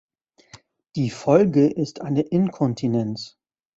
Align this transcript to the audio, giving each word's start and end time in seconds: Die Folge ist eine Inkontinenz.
Die 0.95 1.11
Folge 1.11 1.67
ist 1.69 2.01
eine 2.01 2.21
Inkontinenz. 2.23 3.37